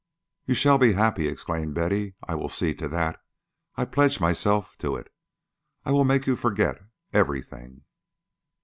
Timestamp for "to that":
2.73-3.21